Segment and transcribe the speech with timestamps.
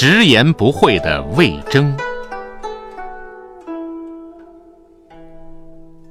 [0.00, 1.92] 直言不讳的魏征。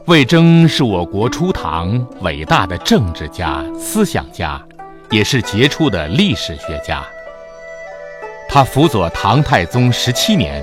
[0.07, 4.61] 魏征是我国初唐伟大的政治家、思想家，
[5.09, 7.01] 也是杰出的历史学家。
[8.49, 10.61] 他辅佐唐太宗十七年，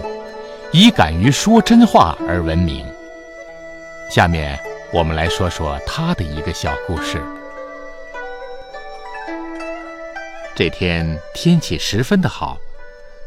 [0.70, 2.84] 以敢于说真话而闻名。
[4.10, 4.60] 下面
[4.92, 7.22] 我们来说说他的一个小故事。
[10.54, 12.58] 这天天气十分的好，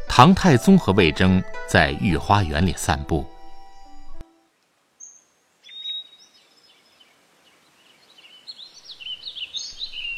[0.07, 3.25] 唐太宗和魏征在御花园里散步。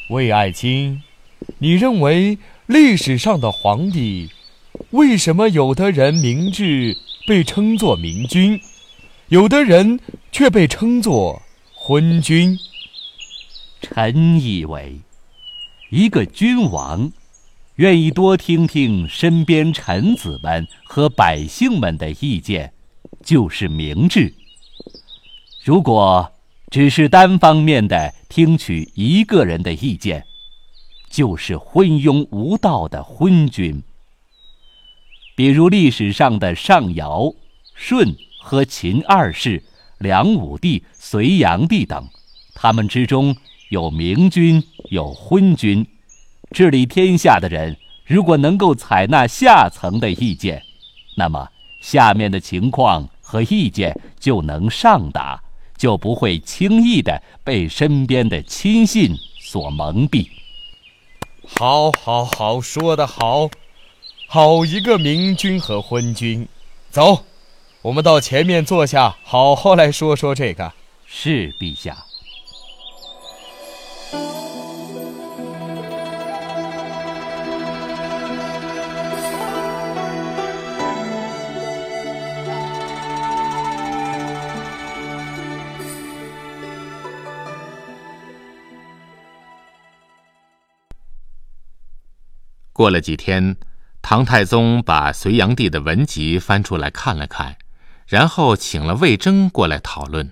[0.10, 1.04] 魏爱卿，
[1.58, 4.32] 你认为历史上的皇帝，
[4.92, 6.98] 为什么有的人明智
[7.28, 8.60] 被称作明君，
[9.28, 10.00] 有的人
[10.32, 11.42] 却被称作
[11.76, 12.58] 昏君？
[13.82, 15.02] 臣以为。
[15.92, 17.12] 一个君王，
[17.80, 22.74] 愿意多听听身边臣子们和百姓们的意见，
[23.24, 24.34] 就是明智。
[25.64, 26.30] 如果
[26.70, 30.26] 只是单方面的听取一个人的意见，
[31.10, 33.82] 就是昏庸无道的昏君。
[35.38, 37.34] 比如历史上的上尧、
[37.78, 39.64] 舜和秦二世、
[40.00, 42.10] 梁武帝、隋炀帝等，
[42.54, 43.34] 他们之中。
[43.70, 45.86] 有明君，有昏君，
[46.52, 50.64] 治理天下的人，如果能够采纳下层的意见，
[51.16, 51.48] 那么
[51.80, 55.42] 下面的情况和意见就能上达，
[55.78, 60.28] 就不会轻易的被身边的亲信所蒙蔽。
[61.48, 63.50] 好，好，好，说得好，
[64.28, 66.48] 好一个明君和昏君。
[66.90, 67.24] 走，
[67.82, 70.74] 我们到前面坐下，好好来说说这个。
[71.06, 72.06] 是陛下。
[92.80, 93.58] 过了几天，
[94.02, 97.58] 唐太宗把隋炀帝的文集翻出来看了看，
[98.08, 100.32] 然后请了魏征过来讨论。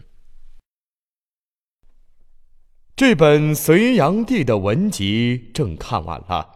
[2.96, 6.47] 这本隋炀帝的文集正看完了，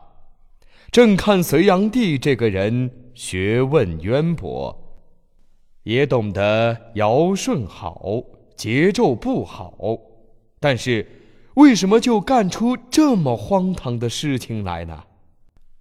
[0.94, 4.96] 正看隋炀帝这个人学问渊博，
[5.84, 8.00] 也懂得尧舜好，
[8.56, 9.74] 桀纣不好，
[10.58, 11.06] 但是
[11.56, 15.04] 为什么就干出这么荒唐的事情来呢？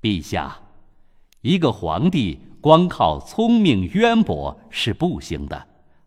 [0.00, 0.60] 陛下，
[1.42, 5.66] 一个皇帝光靠聪明渊博是不行的，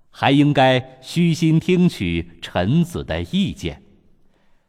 [0.10, 3.84] 还应该虚心听取臣子的意见。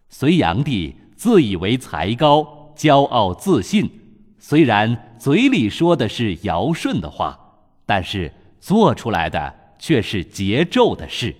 [0.09, 3.91] 隋炀帝自以为才高，骄傲自信，
[4.39, 7.39] 虽然嘴里说的是尧舜的话，
[7.87, 11.34] 但是做出来的却是桀纣的事，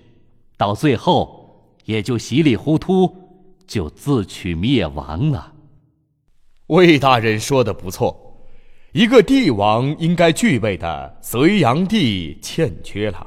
[0.57, 3.15] 到最后也就稀里糊涂
[3.67, 5.54] 就自取灭亡了。
[6.69, 8.41] 魏大人说的不错，
[8.93, 13.27] 一个帝王应该具备的，隋炀帝欠缺了。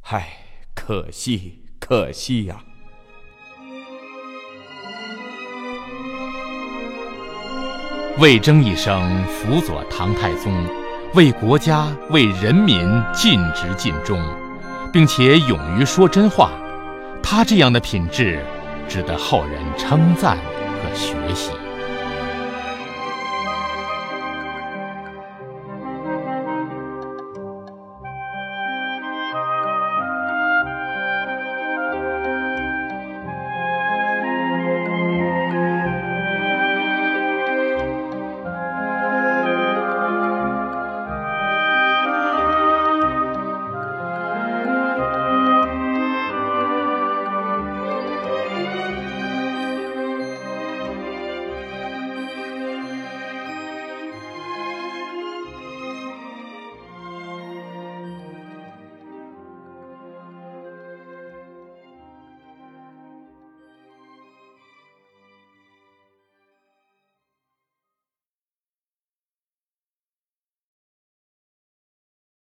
[0.00, 0.26] 唉，
[0.74, 2.56] 可惜，可惜呀！
[8.18, 10.50] 魏征一生辅佐唐太宗，
[11.12, 12.78] 为国家、为人民
[13.12, 14.18] 尽职尽忠，
[14.90, 16.52] 并且勇于说真话，
[17.22, 18.42] 他这样的品质，
[18.88, 20.38] 值得后人称赞
[20.82, 21.50] 和学习。